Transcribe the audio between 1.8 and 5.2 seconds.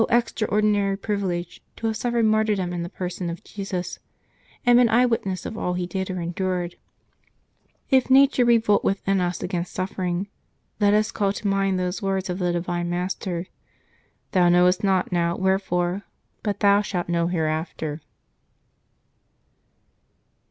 have suffered martyrdom in the person of Jesus, and been eye